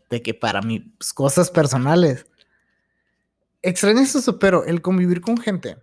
de 0.10 0.22
que 0.22 0.34
para 0.34 0.62
mis 0.62 0.84
cosas 1.14 1.52
personales. 1.52 2.26
Extraño 3.62 4.00
eso, 4.02 4.40
pero 4.40 4.66
el 4.66 4.82
convivir 4.82 5.22
con 5.22 5.38
gente. 5.38 5.78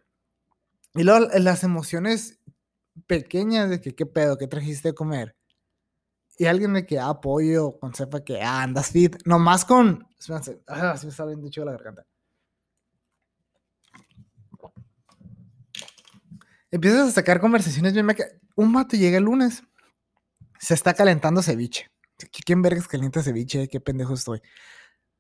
Y 0.95 1.03
luego 1.03 1.29
las 1.39 1.63
emociones 1.63 2.41
pequeñas 3.07 3.69
de 3.69 3.81
que 3.81 3.95
qué 3.95 4.07
pedo, 4.07 4.39
qué 4.39 4.47
trajiste 4.47 4.91
a 4.91 4.95
comer. 4.95 5.37
Y 6.39 6.47
alguien 6.47 6.75
de 6.75 6.87
que 6.87 6.99
ah, 6.99 7.09
apoyo, 7.09 7.79
con 7.79 7.95
sepa 7.95 8.25
que 8.25 8.43
ah, 8.43 8.63
andas 8.63 8.91
fit. 8.91 9.17
Nomás 9.25 9.65
con. 9.65 10.07
Espérense, 10.19 10.61
ah, 10.67 10.97
se 10.97 11.07
me 11.07 11.11
está 11.11 11.25
bien 11.25 11.41
dicho 11.41 11.65
la 11.65 11.73
garganta 11.73 12.07
Empiezas 16.71 17.09
a 17.09 17.13
sacar 17.13 17.41
conversaciones 17.41 17.95
bien. 17.95 18.07
Un 18.55 18.73
mato 18.73 18.97
llega 18.97 19.19
el 19.19 19.25
lunes. 19.25 19.63
Se 20.59 20.75
está 20.75 20.95
calentando 20.95 21.43
ceviche. 21.43 21.91
¿Quién 22.45 22.63
vergas 22.63 22.89
calienta 22.89 23.23
ceviche? 23.23 23.69
Qué 23.69 23.81
pendejo 23.81 24.15
estoy. 24.15 24.43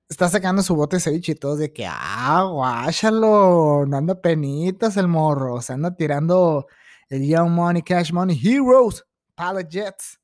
Está 0.09 0.29
sacando 0.29 0.63
su 0.63 0.77
bote 0.77 1.01
ceviche 1.01 1.33
y 1.33 1.35
todo 1.35 1.57
de 1.57 1.73
que, 1.73 1.87
ah, 1.89 2.49
guáchalo, 2.51 3.85
no 3.87 3.97
anda 3.97 4.21
penitas 4.21 4.97
el 4.97 5.09
morro, 5.09 5.55
o 5.55 5.61
sea, 5.63 5.75
anda 5.75 5.97
tirando 5.97 6.67
el 7.09 7.27
Young 7.27 7.51
Money, 7.51 7.83
Cash 7.83 8.13
Money, 8.13 8.41
Heroes, 8.43 9.05
Pallet 9.35 9.69
Jets. 9.69 10.21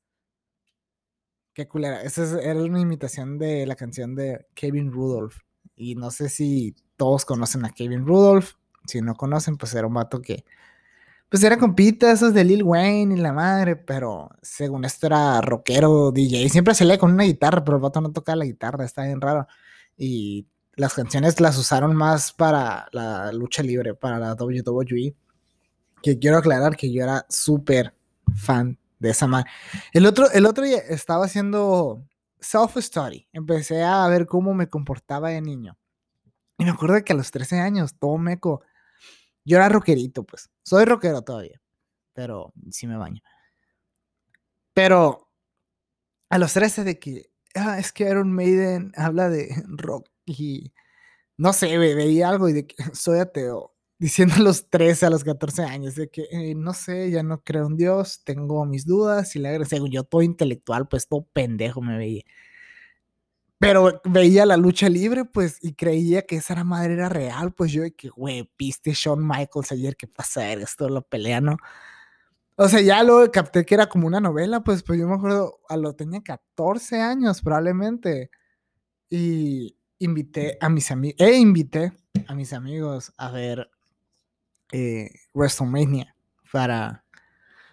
Qué 1.53 1.67
culera. 1.67 2.01
Esa 2.01 2.41
era 2.41 2.61
una 2.63 2.79
imitación 2.79 3.37
de 3.37 3.65
la 3.67 3.75
canción 3.75 4.15
de 4.15 4.47
Kevin 4.55 4.91
Rudolph. 4.91 5.37
Y 5.75 5.95
no 5.95 6.09
sé 6.11 6.29
si 6.29 6.75
todos 6.97 7.25
conocen 7.25 7.65
a 7.65 7.71
Kevin 7.71 8.05
Rudolph. 8.07 8.53
Si 8.87 9.01
no 9.01 9.15
conocen, 9.15 9.57
pues 9.57 9.73
era 9.75 9.87
un 9.87 9.93
vato 9.93 10.21
que 10.21 10.45
pues 11.33 11.43
era 11.43 11.57
compita 11.57 12.11
esos 12.11 12.33
de 12.35 12.43
Lil 12.43 12.61
Wayne 12.63 13.15
y 13.15 13.17
la 13.19 13.33
madre, 13.33 13.75
pero 13.75 14.29
según 14.43 14.85
esto 14.85 15.07
era 15.07 15.41
rockero, 15.41 16.11
DJ. 16.11 16.47
Siempre 16.49 16.75
se 16.75 16.85
lee 16.85 16.99
con 16.99 17.11
una 17.11 17.23
guitarra, 17.23 17.63
pero 17.63 17.77
el 17.77 17.81
vato 17.81 18.01
no 18.01 18.11
toca 18.11 18.35
la 18.35 18.45
guitarra, 18.45 18.85
está 18.85 19.03
bien 19.05 19.19
raro. 19.19 19.47
Y 19.97 20.47
las 20.75 20.93
canciones 20.93 21.39
las 21.39 21.57
usaron 21.57 21.95
más 21.95 22.33
para 22.33 22.87
la 22.91 23.31
lucha 23.31 23.63
libre, 23.63 23.93
para 23.93 24.19
la 24.19 24.33
WWE. 24.33 25.15
Que 26.01 26.19
quiero 26.19 26.37
aclarar 26.37 26.75
que 26.75 26.91
yo 26.91 27.03
era 27.03 27.25
súper 27.29 27.95
fan 28.35 28.77
de 28.99 29.09
esa 29.11 29.27
madre. 29.27 29.49
El 29.93 30.05
otro, 30.05 30.29
el 30.31 30.45
otro 30.45 30.63
día 30.63 30.79
estaba 30.79 31.25
haciendo 31.25 32.03
self-study. 32.39 33.27
Empecé 33.31 33.83
a 33.83 34.07
ver 34.07 34.25
cómo 34.25 34.53
me 34.53 34.67
comportaba 34.67 35.29
de 35.29 35.41
niño. 35.41 35.77
Y 36.57 36.65
me 36.65 36.71
acuerdo 36.71 37.03
que 37.03 37.13
a 37.13 37.15
los 37.15 37.31
13 37.31 37.59
años, 37.59 37.95
todo 37.97 38.17
meco, 38.17 38.61
yo 39.45 39.57
era 39.57 39.69
rockerito, 39.69 40.23
pues. 40.23 40.49
Soy 40.63 40.85
rockero 40.85 41.21
todavía, 41.21 41.61
pero 42.13 42.53
sí 42.71 42.87
me 42.87 42.97
baño. 42.97 43.21
Pero 44.73 45.29
a 46.29 46.37
los 46.37 46.53
13 46.53 46.83
de 46.83 46.99
que, 46.99 47.29
ah, 47.73 47.79
es 47.79 47.91
que 47.91 48.05
Iron 48.09 48.31
Maiden 48.31 48.91
habla 48.95 49.29
de 49.29 49.63
rock 49.67 50.07
y 50.25 50.73
no 51.37 51.53
sé, 51.53 51.77
veía 51.77 52.29
algo 52.29 52.49
y 52.49 52.53
de 52.53 52.67
que 52.67 52.75
soy 52.95 53.19
ateo. 53.19 53.71
Diciendo 53.99 54.35
a 54.37 54.39
los 54.39 54.69
13, 54.69 55.05
a 55.05 55.09
los 55.09 55.23
14 55.23 55.63
años, 55.63 55.95
de 55.95 56.09
que 56.09 56.23
eh, 56.31 56.55
no 56.55 56.73
sé, 56.73 57.11
ya 57.11 57.23
no 57.23 57.41
creo 57.43 57.67
en 57.67 57.77
Dios, 57.77 58.21
tengo 58.25 58.65
mis 58.65 58.85
dudas 58.85 59.35
y 59.35 59.39
la 59.39 59.63
según 59.65 59.91
yo 59.91 60.03
todo 60.03 60.21
intelectual, 60.23 60.87
pues 60.89 61.07
todo 61.07 61.27
pendejo 61.33 61.81
me 61.81 61.97
veía. 61.97 62.23
pero 63.59 64.01
veía 64.05 64.45
la 64.45 64.57
lucha 64.57 64.89
libre, 64.89 65.23
pues, 65.25 65.57
y 65.61 65.73
creía 65.73 66.23
que 66.23 66.35
esa 66.37 66.63
madre 66.65 66.93
era 66.95 67.07
real, 67.09 67.53
pues 67.53 67.71
yo, 67.71 67.83
que, 67.95 68.09
güey, 68.09 68.49
viste 68.57 68.91
Shawn 68.93 69.25
Michaels 69.25 69.71
ayer, 69.71 69.95
¿qué 69.95 70.07
pasa? 70.07 70.51
Esto 70.53 70.89
lo 70.89 71.01
pelea, 71.03 71.39
¿no? 71.41 71.57
O 72.55 72.67
sea, 72.67 72.81
ya 72.81 73.03
lo 73.03 73.31
capté 73.31 73.65
que 73.65 73.75
era 73.75 73.87
como 73.87 74.05
una 74.07 74.19
novela, 74.19 74.63
pues, 74.63 74.83
pues 74.83 74.99
yo 74.99 75.07
me 75.07 75.15
acuerdo, 75.15 75.59
a 75.67 75.77
lo 75.77 75.95
tenía 75.95 76.21
14 76.21 77.01
años 77.01 77.41
probablemente. 77.41 78.29
Y 79.09 79.77
invité 79.99 80.57
a 80.61 80.69
mis 80.69 80.91
amigos, 80.91 81.15
e 81.19 81.35
invité 81.35 81.93
a 82.27 82.35
mis 82.35 82.53
amigos 82.53 83.13
a 83.17 83.31
ver 83.31 83.69
eh, 84.71 85.11
WrestleMania 85.33 86.15
para, 86.51 87.05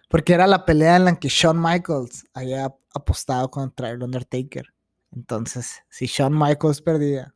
porque 0.08 0.32
era 0.32 0.46
la 0.46 0.64
pelea 0.64 0.96
en 0.96 1.04
la 1.06 1.18
que 1.18 1.28
Shawn 1.28 1.60
Michaels 1.60 2.26
había 2.32 2.75
apostado 2.94 3.50
contra 3.50 3.90
el 3.90 4.02
Undertaker. 4.02 4.66
Entonces, 5.12 5.82
si 5.88 6.06
Shawn 6.06 6.38
Michaels 6.38 6.82
perdía, 6.82 7.34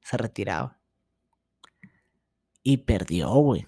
se 0.00 0.16
retiraba. 0.16 0.78
Y 2.62 2.78
perdió, 2.78 3.30
güey. 3.30 3.66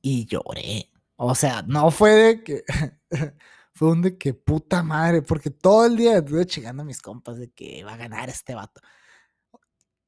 Y 0.00 0.26
lloré. 0.26 0.90
O 1.20 1.34
sea, 1.34 1.62
no 1.66 1.90
fue 1.90 2.10
de 2.12 2.44
que. 2.44 2.64
fue 3.72 3.90
un 3.90 4.02
de 4.02 4.16
que 4.16 4.34
puta 4.34 4.82
madre. 4.84 5.20
Porque 5.20 5.50
todo 5.50 5.84
el 5.84 5.96
día 5.96 6.18
estuve 6.18 6.46
chingando 6.46 6.82
a 6.82 6.86
mis 6.86 7.02
compas 7.02 7.38
de 7.38 7.50
que 7.50 7.82
va 7.84 7.94
a 7.94 7.96
ganar 7.96 8.28
este 8.28 8.54
vato. 8.54 8.80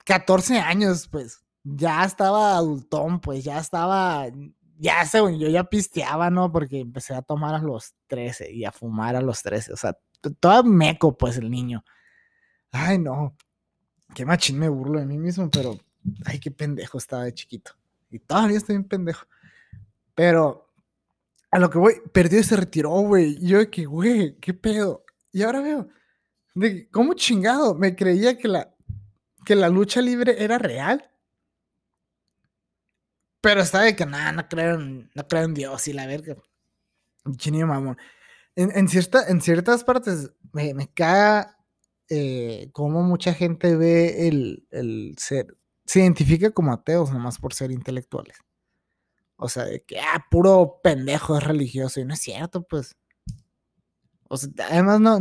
14 0.04 0.60
años, 0.60 1.08
pues. 1.08 1.44
Ya 1.64 2.04
estaba 2.04 2.56
adultón, 2.56 3.20
pues. 3.20 3.42
Ya 3.42 3.58
estaba. 3.58 4.28
Ya 4.78 5.04
según 5.04 5.38
yo 5.40 5.48
ya 5.48 5.64
pisteaba, 5.64 6.30
¿no? 6.30 6.52
Porque 6.52 6.78
empecé 6.78 7.12
a 7.14 7.22
tomar 7.22 7.56
a 7.56 7.58
los 7.58 7.92
13 8.06 8.52
y 8.52 8.64
a 8.64 8.70
fumar 8.70 9.16
a 9.16 9.20
los 9.20 9.42
13. 9.42 9.72
O 9.72 9.76
sea, 9.76 9.98
todo 10.38 10.62
meco, 10.62 11.18
pues, 11.18 11.38
el 11.38 11.50
niño. 11.50 11.84
Ay, 12.70 12.98
no. 12.98 13.36
Qué 14.14 14.24
machín 14.24 14.60
me 14.60 14.68
burlo 14.68 15.00
de 15.00 15.06
mí 15.06 15.18
mismo, 15.18 15.50
pero. 15.50 15.76
Ay, 16.24 16.38
qué 16.38 16.52
pendejo 16.52 16.98
estaba 16.98 17.24
de 17.24 17.34
chiquito. 17.34 17.72
Y 18.10 18.20
todavía 18.20 18.58
estoy 18.58 18.76
bien 18.76 18.88
pendejo. 18.88 19.26
Pero 20.14 20.69
a 21.50 21.58
lo 21.58 21.70
que 21.70 21.78
voy, 21.78 21.94
perdió 22.12 22.40
y 22.40 22.44
se 22.44 22.56
retiró, 22.56 22.90
güey. 22.90 23.38
Yo 23.44 23.58
de 23.58 23.70
que, 23.70 23.84
güey, 23.86 24.36
qué 24.40 24.54
pedo. 24.54 25.04
Y 25.32 25.42
ahora 25.42 25.60
veo, 25.60 25.88
de 26.54 26.88
cómo 26.90 27.14
chingado, 27.14 27.74
me 27.74 27.94
creía 27.96 28.38
que 28.38 28.48
la, 28.48 28.74
que 29.44 29.54
la 29.54 29.68
lucha 29.68 30.00
libre 30.00 30.42
era 30.42 30.58
real. 30.58 31.10
Pero 33.42 33.62
está 33.62 33.82
de 33.82 33.96
que 33.96 34.06
nada, 34.06 34.32
no 34.32 34.48
creo 34.48 34.78
no 34.78 35.28
creo 35.28 35.44
en 35.44 35.54
Dios 35.54 35.88
y 35.88 35.92
la 35.92 36.06
verga. 36.06 36.36
Chinio 37.36 37.66
mamón 37.66 37.96
en, 38.56 38.88
cierta, 38.88 39.28
en 39.28 39.40
ciertas 39.40 39.84
partes 39.84 40.32
me, 40.52 40.74
me 40.74 40.92
caga 40.92 41.56
eh, 42.08 42.70
cómo 42.72 43.02
mucha 43.02 43.32
gente 43.34 43.76
ve 43.76 44.28
el, 44.28 44.66
el, 44.70 45.14
ser, 45.18 45.56
se 45.86 46.00
identifica 46.00 46.50
como 46.50 46.72
ateos 46.72 47.12
nomás 47.12 47.38
por 47.38 47.54
ser 47.54 47.70
intelectuales. 47.70 48.38
O 49.42 49.48
sea, 49.48 49.64
de 49.64 49.82
que, 49.82 49.98
ah, 49.98 50.26
puro 50.30 50.80
pendejo 50.82 51.38
es 51.38 51.44
religioso. 51.44 51.98
Y 52.00 52.04
no 52.04 52.14
es 52.14 52.20
cierto, 52.20 52.62
pues. 52.62 52.94
O 54.28 54.36
sea, 54.36 54.50
además 54.70 55.00
no, 55.00 55.18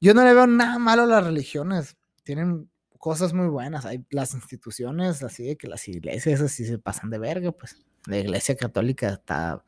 yo 0.00 0.14
no 0.14 0.24
le 0.24 0.34
veo 0.34 0.46
nada 0.46 0.78
malo 0.78 1.02
a 1.02 1.06
las 1.06 1.24
religiones. 1.24 1.96
Tienen 2.24 2.70
cosas 2.98 3.34
muy 3.34 3.48
buenas. 3.48 3.84
Hay 3.84 4.04
las 4.10 4.34
instituciones, 4.34 5.22
así 5.22 5.44
de 5.44 5.56
que 5.56 5.68
las 5.68 5.86
iglesias 5.86 6.40
así 6.40 6.64
se 6.64 6.78
pasan 6.78 7.10
de 7.10 7.18
verga, 7.18 7.52
pues. 7.52 7.76
La 8.06 8.18
iglesia 8.18 8.56
católica 8.56 9.10
está, 9.10 9.62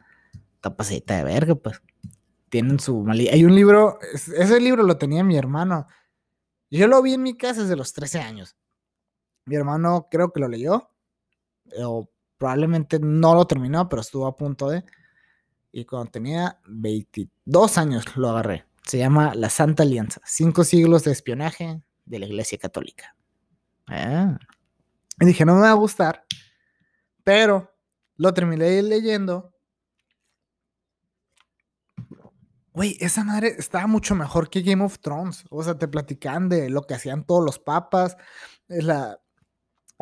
está 0.54 0.74
pasadita 0.74 1.18
de 1.18 1.24
verga, 1.24 1.54
pues 1.54 1.82
tienen 2.52 2.78
su. 2.78 3.06
Hay 3.08 3.44
un 3.46 3.54
libro, 3.54 3.98
ese 4.12 4.60
libro 4.60 4.82
lo 4.82 4.98
tenía 4.98 5.24
mi 5.24 5.38
hermano. 5.38 5.86
Yo 6.70 6.86
lo 6.86 7.00
vi 7.00 7.14
en 7.14 7.22
mi 7.22 7.34
casa 7.34 7.62
desde 7.62 7.76
los 7.76 7.94
13 7.94 8.20
años. 8.20 8.56
Mi 9.46 9.56
hermano 9.56 10.08
creo 10.10 10.32
que 10.32 10.40
lo 10.40 10.48
leyó, 10.48 10.90
o 11.78 12.10
probablemente 12.42 12.98
no 12.98 13.36
lo 13.36 13.46
terminó, 13.46 13.88
pero 13.88 14.02
estuvo 14.02 14.26
a 14.26 14.34
punto 14.34 14.68
de. 14.68 14.84
Y 15.70 15.84
cuando 15.84 16.10
tenía 16.10 16.58
22 16.66 17.78
años 17.78 18.16
lo 18.16 18.30
agarré. 18.30 18.66
Se 18.84 18.98
llama 18.98 19.32
La 19.36 19.48
Santa 19.48 19.84
Alianza, 19.84 20.20
cinco 20.24 20.64
siglos 20.64 21.04
de 21.04 21.12
espionaje 21.12 21.80
de 22.04 22.18
la 22.18 22.26
Iglesia 22.26 22.58
Católica. 22.58 23.14
Ah. 23.86 24.36
Y 25.20 25.24
dije, 25.24 25.44
no 25.44 25.54
me 25.54 25.60
va 25.60 25.70
a 25.70 25.74
gustar, 25.74 26.24
pero 27.22 27.72
lo 28.16 28.34
terminé 28.34 28.82
leyendo 28.82 29.54
Güey, 32.72 32.96
esa 32.98 33.22
madre 33.22 33.54
estaba 33.56 33.86
mucho 33.86 34.16
mejor 34.16 34.50
que 34.50 34.62
Game 34.62 34.82
of 34.82 34.98
Thrones. 34.98 35.44
O 35.50 35.62
sea, 35.62 35.78
te 35.78 35.86
platican 35.86 36.48
de 36.48 36.70
lo 36.70 36.82
que 36.82 36.94
hacían 36.94 37.24
todos 37.24 37.44
los 37.44 37.60
papas. 37.60 38.16
La, 38.66 39.20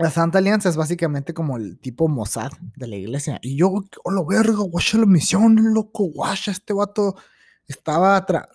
la 0.00 0.10
Santa 0.10 0.38
Alianza 0.38 0.68
es 0.68 0.76
básicamente 0.76 1.34
como 1.34 1.56
el 1.56 1.78
tipo 1.78 2.08
Mossad 2.08 2.52
de 2.76 2.86
la 2.86 2.96
iglesia. 2.96 3.38
Y 3.42 3.56
yo, 3.56 3.84
oh, 4.04 4.10
lo 4.10 4.26
verga, 4.26 4.58
guacha 4.58 4.98
la 4.98 5.06
misión, 5.06 5.56
loco, 5.74 6.04
guacha, 6.04 6.50
este 6.50 6.72
vato 6.72 7.16
estaba 7.66 8.16
atrás. 8.16 8.48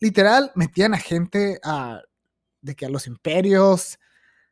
Literal, 0.00 0.52
metían 0.54 0.94
a 0.94 0.98
gente 0.98 1.60
a, 1.64 2.00
de 2.60 2.74
que 2.74 2.86
a 2.86 2.90
los 2.90 3.06
imperios 3.06 3.98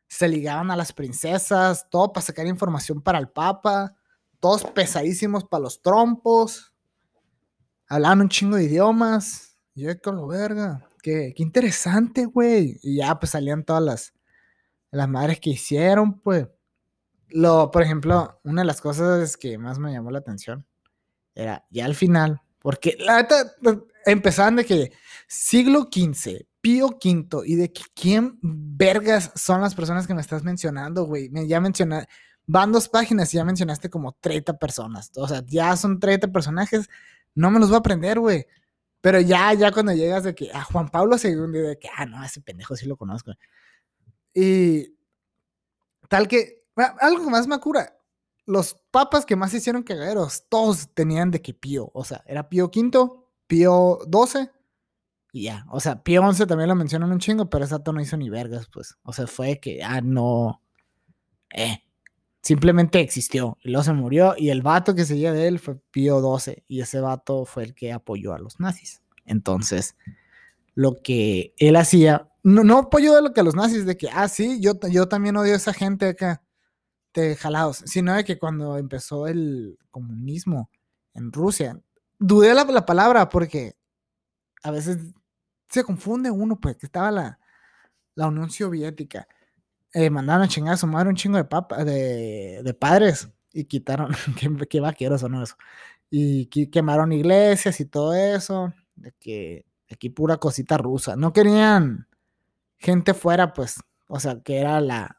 se 0.07 0.27
ligaban 0.27 0.71
a 0.71 0.75
las 0.75 0.91
princesas, 0.93 1.87
todo 1.89 2.11
para 2.13 2.25
sacar 2.25 2.47
información 2.47 3.01
para 3.01 3.19
el 3.19 3.29
papa, 3.29 3.95
todos 4.39 4.63
pesadísimos 4.63 5.43
para 5.43 5.63
los 5.63 5.81
trompos 5.81 6.73
hablaban 7.89 8.21
un 8.21 8.29
chingo 8.29 8.55
de 8.55 8.65
idiomas. 8.65 9.57
Y 9.73 9.83
yo, 9.83 10.11
lo 10.11 10.27
verga. 10.27 10.87
Qué, 11.01 11.33
qué 11.35 11.43
interesante, 11.43 12.25
güey. 12.25 12.79
Y 12.81 12.97
ya, 12.97 13.19
pues 13.19 13.31
salían 13.31 13.63
todas 13.63 13.83
las, 13.83 14.13
las 14.91 15.07
madres 15.07 15.39
que 15.39 15.51
hicieron, 15.51 16.19
pues. 16.19 16.47
Lo, 17.29 17.69
por 17.69 17.83
ejemplo, 17.83 18.39
una 18.43 18.61
de 18.61 18.65
las 18.65 18.81
cosas 18.81 19.37
que 19.37 19.57
más 19.59 19.77
me 19.77 19.91
llamó 19.91 20.09
la 20.09 20.19
atención 20.19 20.65
era 21.35 21.63
ya 21.69 21.85
al 21.85 21.93
final, 21.93 22.41
porque 22.57 22.97
la 22.99 23.17
neta 23.17 23.53
empezaban 24.05 24.55
de 24.55 24.65
que 24.65 24.91
siglo 25.27 25.89
XV, 25.91 26.47
Pío 26.59 26.87
V, 26.87 27.43
y 27.45 27.55
de 27.55 27.71
que 27.71 27.83
quién 27.93 28.39
vergas 28.41 29.31
son 29.35 29.61
las 29.61 29.75
personas 29.75 30.07
que 30.07 30.15
me 30.15 30.21
estás 30.21 30.43
mencionando, 30.43 31.05
güey. 31.05 31.29
Ya 31.47 31.61
mencionaste, 31.61 32.11
van 32.47 32.71
dos 32.71 32.89
páginas 32.89 33.31
y 33.33 33.37
ya 33.37 33.45
mencionaste 33.45 33.91
como 33.91 34.17
30 34.19 34.57
personas. 34.57 35.11
O 35.15 35.27
sea, 35.27 35.43
ya 35.45 35.75
son 35.77 35.99
30 35.99 36.29
personajes 36.29 36.89
no 37.35 37.51
me 37.51 37.59
los 37.59 37.69
voy 37.69 37.75
a 37.75 37.79
aprender, 37.79 38.19
güey. 38.19 38.45
Pero 39.01 39.21
ya, 39.21 39.53
ya 39.53 39.71
cuando 39.71 39.93
llegas 39.93 40.23
de 40.25 40.35
que 40.35 40.51
a 40.51 40.63
Juan 40.63 40.89
Pablo 40.89 41.15
II, 41.21 41.51
de 41.51 41.77
que, 41.79 41.87
ah, 41.95 42.05
no, 42.05 42.23
ese 42.23 42.41
pendejo 42.41 42.75
sí 42.75 42.85
lo 42.85 42.97
conozco. 42.97 43.31
Y 44.41 44.95
tal 46.07 46.29
que, 46.29 46.63
algo 47.01 47.25
que 47.25 47.29
más 47.29 47.45
me 47.45 47.59
cura, 47.59 47.99
los 48.45 48.73
papas 48.89 49.25
que 49.25 49.35
más 49.35 49.53
hicieron 49.53 49.83
cagaderos, 49.83 50.45
todos 50.47 50.87
tenían 50.93 51.29
de 51.29 51.41
que 51.41 51.53
Pío, 51.53 51.91
o 51.93 52.05
sea, 52.05 52.23
era 52.25 52.47
Pío 52.47 52.71
V, 52.73 53.09
Pío 53.47 53.99
XII, 54.09 54.49
y 55.33 55.43
ya, 55.43 55.65
o 55.69 55.81
sea, 55.81 56.03
Pío 56.03 56.21
XI 56.31 56.45
también 56.45 56.69
lo 56.69 56.75
mencionan 56.75 57.11
un 57.11 57.19
chingo, 57.19 57.49
pero 57.49 57.65
esa 57.65 57.81
no 57.85 57.99
hizo 57.99 58.15
ni 58.15 58.29
vergas, 58.29 58.69
pues, 58.71 58.97
o 59.03 59.11
sea, 59.11 59.27
fue 59.27 59.59
que, 59.59 59.83
ah, 59.83 59.99
no, 59.99 60.61
eh, 61.53 61.83
simplemente 62.41 63.01
existió 63.01 63.57
y 63.61 63.71
luego 63.71 63.83
se 63.83 63.91
murió 63.91 64.35
y 64.37 64.51
el 64.51 64.61
vato 64.61 64.95
que 64.95 65.03
seguía 65.03 65.33
de 65.33 65.49
él 65.49 65.59
fue 65.59 65.75
Pío 65.91 66.21
XII 66.39 66.63
y 66.69 66.79
ese 66.79 67.01
vato 67.01 67.43
fue 67.43 67.63
el 67.65 67.75
que 67.75 67.91
apoyó 67.91 68.33
a 68.33 68.39
los 68.39 68.57
nazis. 68.61 69.01
Entonces, 69.25 69.97
lo 70.75 71.01
que 71.03 71.53
él 71.57 71.75
hacía, 71.75 72.29
no, 72.43 72.63
no 72.63 72.77
apoyó 72.79 73.15
de 73.15 73.21
lo 73.21 73.33
que 73.33 73.43
los 73.43 73.55
nazis, 73.55 73.85
de 73.85 73.97
que, 73.97 74.09
ah, 74.09 74.27
sí, 74.27 74.59
yo, 74.61 74.73
yo 74.89 75.07
también 75.07 75.37
odio 75.37 75.53
a 75.53 75.57
esa 75.57 75.73
gente 75.73 76.09
acá, 76.09 76.43
de 77.13 77.35
jalados, 77.35 77.83
sino 77.85 78.13
de 78.13 78.23
que 78.23 78.37
cuando 78.37 78.77
empezó 78.77 79.27
el 79.27 79.77
comunismo 79.91 80.69
en 81.13 81.31
Rusia, 81.31 81.79
dudé 82.19 82.53
la, 82.53 82.65
la 82.65 82.85
palabra 82.85 83.29
porque 83.29 83.75
a 84.63 84.71
veces 84.71 84.99
se 85.69 85.83
confunde 85.83 86.31
uno, 86.31 86.59
pues, 86.59 86.77
que 86.77 86.85
estaba 86.85 87.11
la, 87.11 87.39
la 88.15 88.27
Unión 88.27 88.49
Soviética 88.49 89.27
eh, 89.93 90.09
mandaron 90.09 90.43
a 90.43 90.47
chingar 90.47 90.73
a 90.75 90.77
su 90.77 90.87
madre 90.87 91.09
un 91.09 91.15
chingo 91.15 91.37
de, 91.37 91.45
papa, 91.45 91.83
de, 91.83 92.61
de 92.63 92.73
padres 92.73 93.29
y 93.53 93.65
quitaron, 93.65 94.11
qué, 94.39 94.49
qué 94.69 94.79
vaqueros 94.79 95.21
son 95.21 95.41
eso, 95.41 95.55
y 96.11 96.47
quemaron 96.47 97.11
iglesias 97.11 97.79
y 97.79 97.85
todo 97.85 98.13
eso, 98.13 98.73
de 98.95 99.13
que 99.19 99.65
aquí 99.91 100.09
pura 100.09 100.37
cosita 100.37 100.77
rusa, 100.77 101.15
no 101.15 101.33
querían 101.33 102.07
gente 102.79 103.13
fuera, 103.13 103.53
pues, 103.53 103.79
o 104.07 104.19
sea, 104.19 104.41
que 104.41 104.57
era 104.57 104.81
la 104.81 105.17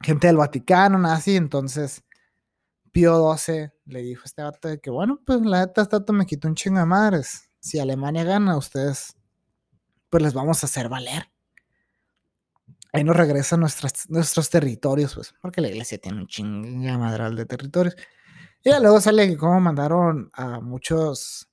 gente 0.00 0.28
del 0.28 0.36
Vaticano, 0.36 0.98
nada 0.98 1.16
así, 1.16 1.36
entonces 1.36 2.04
Pío 2.92 3.36
XII 3.36 3.70
le 3.86 4.02
dijo 4.02 4.22
a 4.22 4.26
este 4.26 4.42
vato 4.42 4.68
de 4.68 4.80
que, 4.80 4.90
bueno, 4.90 5.20
pues 5.26 5.40
la 5.42 5.66
neta, 5.66 5.82
esta 5.82 6.00
me 6.12 6.26
quitó 6.26 6.48
un 6.48 6.54
chingo 6.54 6.78
de 6.78 6.86
madres, 6.86 7.50
si 7.60 7.78
Alemania 7.80 8.24
gana, 8.24 8.56
ustedes, 8.56 9.16
pues 10.10 10.22
les 10.22 10.34
vamos 10.34 10.62
a 10.62 10.66
hacer 10.66 10.88
valer 10.88 11.28
ahí 12.92 13.04
nos 13.04 13.16
regresan 13.16 13.60
nuestros 13.60 14.50
territorios, 14.50 15.14
pues, 15.14 15.34
porque 15.40 15.60
la 15.60 15.68
iglesia 15.68 15.98
tiene 15.98 16.20
un 16.20 16.26
chingamadral 16.26 17.36
de 17.36 17.46
territorios. 17.46 17.96
Y 18.62 18.70
luego 18.80 19.00
sale 19.00 19.28
que 19.28 19.36
como 19.36 19.60
mandaron 19.60 20.30
a 20.32 20.60
muchos 20.60 21.48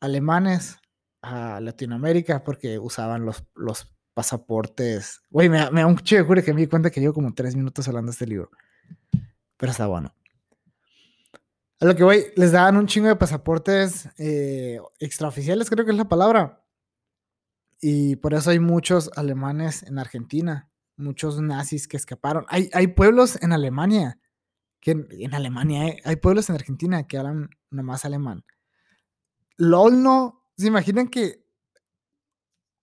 alemanes 0.00 0.76
a 1.22 1.60
Latinoamérica 1.60 2.42
porque 2.44 2.78
usaban 2.78 3.24
los, 3.24 3.44
los 3.54 3.93
pasaportes. 4.14 5.20
Güey, 5.30 5.48
me, 5.48 5.58
da 5.58 5.86
un 5.86 5.98
chido 5.98 6.26
que 6.26 6.54
me 6.54 6.62
di 6.62 6.66
cuenta 6.68 6.90
que 6.90 7.00
llevo 7.00 7.14
como 7.14 7.34
tres 7.34 7.56
minutos 7.56 7.86
hablando 7.88 8.10
de 8.10 8.12
este 8.12 8.26
libro. 8.26 8.50
Pero 9.56 9.72
está 9.72 9.86
bueno. 9.86 10.14
A 11.80 11.84
lo 11.84 11.94
que 11.94 12.04
voy, 12.04 12.26
les 12.36 12.52
daban 12.52 12.76
un 12.76 12.86
chingo 12.86 13.08
de 13.08 13.16
pasaportes 13.16 14.08
eh, 14.16 14.78
extraoficiales, 15.00 15.68
creo 15.68 15.84
que 15.84 15.90
es 15.90 15.96
la 15.96 16.08
palabra. 16.08 16.64
Y 17.80 18.16
por 18.16 18.32
eso 18.32 18.50
hay 18.50 18.60
muchos 18.60 19.10
alemanes 19.16 19.82
en 19.82 19.98
Argentina, 19.98 20.70
muchos 20.96 21.40
nazis 21.42 21.88
que 21.88 21.96
escaparon. 21.96 22.46
Hay, 22.48 22.70
hay 22.72 22.86
pueblos 22.86 23.42
en 23.42 23.52
Alemania, 23.52 24.18
que 24.80 24.92
en, 24.92 25.34
Alemania, 25.34 25.88
eh, 25.88 26.00
hay 26.04 26.16
pueblos 26.16 26.48
en 26.48 26.54
Argentina 26.54 27.06
que 27.06 27.18
hablan 27.18 27.50
nomás 27.70 28.04
alemán. 28.04 28.44
LOL 29.56 30.02
no, 30.02 30.46
¿se 30.56 30.68
imaginan 30.68 31.08
que 31.08 31.43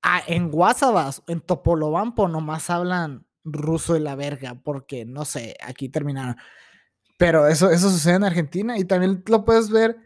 ah, 0.01 0.21
en 0.27 0.49
Guasabas, 0.49 1.23
en 1.27 1.41
Topolobampo, 1.41 2.27
nomás 2.27 2.69
hablan 2.69 3.25
ruso 3.43 3.93
de 3.93 3.99
la 3.99 4.15
verga? 4.15 4.55
Porque, 4.55 5.05
no 5.05 5.25
sé, 5.25 5.55
aquí 5.63 5.89
terminaron. 5.89 6.35
Pero 7.17 7.47
eso, 7.47 7.69
eso 7.69 7.89
sucede 7.89 8.15
en 8.15 8.23
Argentina 8.23 8.77
y 8.77 8.85
también 8.85 9.23
lo 9.27 9.45
puedes 9.45 9.69
ver 9.69 9.97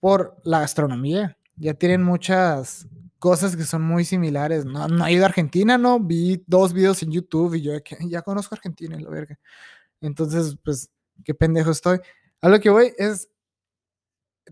por 0.00 0.36
la 0.44 0.60
gastronomía. 0.60 1.36
Ya 1.56 1.74
tienen 1.74 2.02
muchas 2.02 2.88
cosas 3.20 3.54
que 3.54 3.62
son 3.62 3.82
muy 3.82 4.04
similares. 4.04 4.64
No, 4.64 4.88
no 4.88 5.06
he 5.06 5.12
ido 5.12 5.22
a 5.22 5.28
Argentina, 5.28 5.78
no. 5.78 6.00
Vi 6.00 6.42
dos 6.48 6.72
videos 6.72 7.02
en 7.04 7.12
YouTube 7.12 7.54
y 7.54 7.62
yo 7.62 7.72
ya 8.00 8.22
conozco 8.22 8.56
Argentina, 8.56 8.98
la 8.98 9.08
verga. 9.08 9.38
Entonces, 10.00 10.56
pues, 10.64 10.90
qué 11.24 11.32
pendejo 11.32 11.70
estoy. 11.70 12.00
A 12.40 12.48
lo 12.48 12.58
que 12.58 12.70
voy 12.70 12.92
es. 12.98 13.28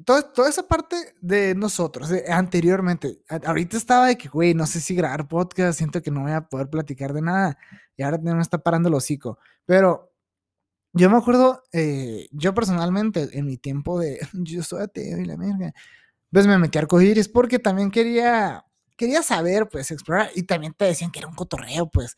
Toda 0.05 0.49
esa 0.49 0.67
parte 0.69 0.97
de 1.21 1.55
nosotros, 1.55 2.11
anteriormente, 2.29 3.23
ahorita 3.45 3.77
estaba 3.77 4.07
de 4.07 4.17
que, 4.17 4.29
güey, 4.29 4.55
no 4.55 4.67
sé 4.67 4.81
si 4.81 4.95
grabar 4.95 5.29
podcast, 5.29 5.79
siento 5.79 6.03
que 6.03 6.11
no 6.11 6.23
voy 6.23 6.33
a 6.33 6.43
poder 6.49 6.69
platicar 6.71 7.13
de 7.13 7.23
nada. 7.23 7.59
Y 7.97 8.03
ahora 8.03 8.19
me 8.19 8.41
está 8.41 8.59
parando 8.59 8.89
el 8.89 8.95
hocico. 8.95 9.39
Pero 9.67 10.13
yo 10.93 11.11
me 11.11 11.19
acuerdo, 11.19 11.63
eh, 11.73 12.29
yo 12.33 12.55
personalmente, 12.55 13.29
en 13.33 13.47
mi 13.47 13.57
tiempo 13.57 13.99
de 14.01 14.21
yo 14.33 14.63
soy 14.63 14.83
ateo 14.83 15.19
y 15.19 15.25
la 15.25 15.37
verga, 15.37 15.73
pues 16.33 16.47
me 16.47 16.59
metí 16.59 16.79
a 16.79 16.83
arcoíris 16.83 17.29
porque 17.29 17.59
también 17.59 17.91
quería, 17.91 18.65
quería 18.97 19.23
saber, 19.23 19.69
pues, 19.69 19.91
explorar. 19.91 20.31
Y 20.35 20.45
también 20.45 20.75
te 20.75 20.87
decían 20.87 21.11
que 21.11 21.21
era 21.21 21.29
un 21.29 21.35
cotorreo, 21.35 21.91
pues. 21.91 22.17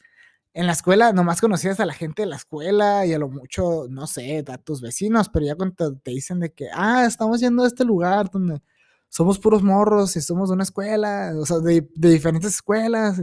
En 0.54 0.66
la 0.66 0.72
escuela 0.72 1.12
nomás 1.12 1.40
conocías 1.40 1.80
a 1.80 1.86
la 1.86 1.94
gente 1.94 2.22
de 2.22 2.26
la 2.28 2.36
escuela 2.36 3.06
y 3.06 3.14
a 3.14 3.18
lo 3.18 3.28
mucho, 3.28 3.86
no 3.88 4.06
sé, 4.06 4.44
a 4.46 4.58
tus 4.58 4.80
vecinos, 4.82 5.28
pero 5.30 5.46
ya 5.46 5.54
cuando 5.54 5.96
te 5.96 6.10
dicen 6.10 6.40
de 6.40 6.52
que, 6.52 6.68
ah, 6.74 7.06
estamos 7.06 7.40
yendo 7.40 7.64
a 7.64 7.66
este 7.66 7.84
lugar 7.84 8.30
donde 8.30 8.60
somos 9.08 9.38
puros 9.38 9.62
morros 9.62 10.16
y 10.16 10.20
somos 10.20 10.50
de 10.50 10.54
una 10.54 10.64
escuela, 10.64 11.32
o 11.38 11.46
sea, 11.46 11.58
de, 11.58 11.88
de 11.94 12.10
diferentes 12.10 12.54
escuelas 12.54 13.22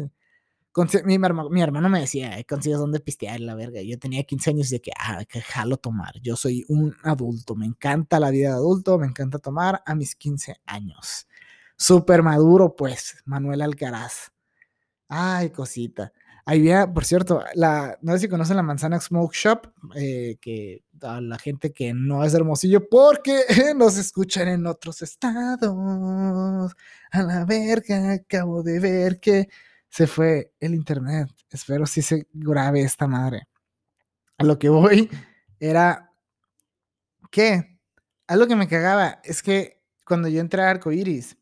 mi, 1.06 1.18
mi, 1.18 1.62
hermano 1.62 1.90
me 1.90 2.02
decía, 2.02 2.42
consigues 2.48 2.80
dónde 2.80 3.00
pistear 3.00 3.40
la 3.40 3.56
verga. 3.56 3.82
Yo 3.82 3.98
tenía 3.98 4.24
15 4.24 4.52
años 4.52 4.72
y 4.72 4.76
de 4.76 4.82
que, 4.82 4.92
ah, 4.98 5.26
que 5.26 5.42
jalo 5.42 5.78
tomar. 5.78 6.20
Yo 6.22 6.36
soy 6.36 6.66
un 6.68 6.96
adulto, 7.04 7.56
me 7.56 7.66
encanta 7.66 8.20
la 8.20 8.30
vida 8.30 8.50
de 8.50 8.56
adulto, 8.56 8.98
me 8.98 9.08
encanta 9.08 9.40
tomar 9.40 9.82
a 9.86 9.96
mis 9.96 10.16
15 10.16 10.62
años. 10.66 11.28
Súper 11.76 12.24
maduro, 12.24 12.76
pues, 12.76 13.18
Manuel 13.26 13.62
Alcaraz. 13.62 14.32
Ay, 15.08 15.50
cosita. 15.50 16.14
Había, 16.50 16.92
por 16.92 17.06
cierto, 17.06 17.44
no 18.02 18.14
sé 18.14 18.20
si 18.22 18.28
conocen 18.28 18.56
la 18.56 18.64
Manzana 18.64 19.00
Smoke 19.00 19.36
Shop, 19.36 19.68
eh, 19.94 20.38
que 20.42 20.84
a 21.00 21.22
la 21.22 21.38
gente 21.38 21.72
que 21.72 21.94
no 21.94 22.24
es 22.24 22.34
hermosillo, 22.34 22.90
porque 22.90 23.44
nos 23.78 24.00
escuchan 24.00 24.48
en 24.48 24.66
otros 24.66 25.04
estados. 25.04 26.76
A 27.12 27.22
la 27.22 27.46
verga, 27.46 28.14
acabo 28.14 28.64
de 28.64 28.80
ver 28.80 29.20
que 29.20 29.48
se 29.90 30.08
fue 30.08 30.52
el 30.60 30.74
internet. 30.74 31.30
Espero 31.52 31.86
si 31.86 32.02
se 32.02 32.28
grabe 32.34 32.82
esta 32.82 33.06
madre. 33.06 33.48
A 34.40 34.44
lo 34.44 34.58
que 34.58 34.70
voy 34.70 35.08
era 35.60 36.12
que 37.30 37.80
algo 38.26 38.48
que 38.48 38.56
me 38.56 38.68
cagaba 38.68 39.20
es 39.24 39.44
que 39.44 39.84
cuando 40.04 40.28
yo 40.28 40.42
entré 40.42 40.64
a 40.64 40.72
Arcoiris, 40.72 41.38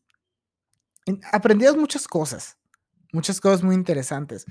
aprendías 1.32 1.74
muchas 1.78 2.06
cosas, 2.06 2.58
muchas 3.10 3.40
cosas 3.40 3.62
muy 3.62 3.74
interesantes, 3.74 4.44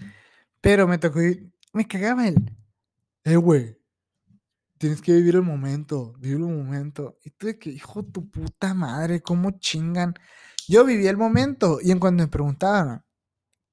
pero 0.62 0.88
me 0.88 0.98
tocó, 0.98 1.20
me 1.74 1.88
cagaba 1.88 2.28
el, 2.28 2.36
eh, 3.24 3.36
güey, 3.36 3.78
tienes 4.78 5.02
que 5.02 5.14
vivir 5.14 5.36
el 5.36 5.44
momento, 5.44 6.14
vivir 6.20 6.38
el 6.38 6.44
momento. 6.44 7.18
Y 7.24 7.32
tú 7.32 7.48
de 7.48 7.60
que, 7.60 7.70
hijo 7.72 8.04
tu 8.04 8.30
puta 8.30 8.74
madre, 8.74 9.22
¿cómo 9.22 9.52
chingan? 9.60 10.14
Yo 10.68 10.86
viví 10.86 11.08
el 11.08 11.18
momento 11.18 11.80
y 11.82 11.92
en 11.92 12.00
cuando 12.00 12.24
me 12.24 12.30
preguntaban, 12.30 13.04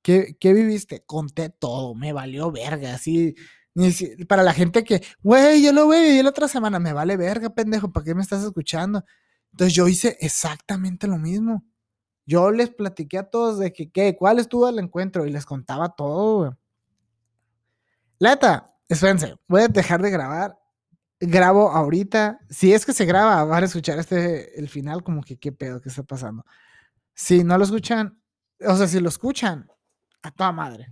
¿Qué, 0.04 0.36
viviste? 0.42 1.02
Conté 1.06 1.48
todo, 1.48 1.94
me 1.94 2.12
valió 2.12 2.52
verga, 2.52 2.94
así. 2.94 3.34
para 4.28 4.42
la 4.42 4.52
gente 4.52 4.84
que, 4.84 5.02
güey, 5.22 5.62
yo 5.64 5.72
lo 5.72 5.86
voy 5.86 6.18
a 6.18 6.22
la 6.22 6.28
otra 6.28 6.46
semana, 6.46 6.78
me 6.78 6.92
vale 6.92 7.16
verga, 7.16 7.48
pendejo, 7.50 7.90
¿para 7.90 8.04
qué 8.04 8.14
me 8.14 8.20
estás 8.22 8.44
escuchando? 8.44 9.02
Entonces 9.52 9.74
yo 9.74 9.88
hice 9.88 10.18
exactamente 10.20 11.06
lo 11.06 11.16
mismo. 11.18 11.64
Yo 12.26 12.50
les 12.50 12.70
platiqué 12.70 13.18
a 13.18 13.30
todos 13.30 13.58
de 13.58 13.72
que, 13.72 13.90
¿qué? 13.90 14.14
¿Cuál 14.16 14.38
estuvo 14.40 14.68
el 14.68 14.78
encuentro? 14.78 15.26
Y 15.26 15.30
les 15.32 15.46
contaba 15.46 15.94
todo, 15.96 16.38
güey. 16.38 16.52
Leta, 18.18 18.74
espérense, 18.88 19.36
voy 19.48 19.62
a 19.62 19.68
dejar 19.68 20.02
de 20.02 20.10
grabar. 20.10 20.58
Grabo 21.20 21.70
ahorita. 21.70 22.40
Si 22.50 22.72
es 22.72 22.84
que 22.84 22.92
se 22.92 23.04
graba, 23.04 23.44
van 23.44 23.62
a 23.62 23.66
escuchar 23.66 23.98
este, 23.98 24.58
el 24.58 24.68
final, 24.68 25.02
como 25.02 25.22
que, 25.22 25.38
¿qué 25.38 25.52
pedo? 25.52 25.80
¿Qué 25.80 25.88
está 25.88 26.02
pasando? 26.02 26.44
Si 27.14 27.44
no 27.44 27.56
lo 27.56 27.64
escuchan, 27.64 28.20
o 28.60 28.76
sea, 28.76 28.86
si 28.88 29.00
lo 29.00 29.08
escuchan, 29.08 29.70
a 30.22 30.30
toda 30.30 30.52
madre. 30.52 30.88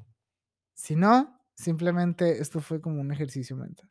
Si 0.74 0.96
no, 0.96 1.40
simplemente 1.54 2.40
esto 2.40 2.60
fue 2.60 2.80
como 2.80 3.00
un 3.00 3.12
ejercicio 3.12 3.56
mental. 3.56 3.88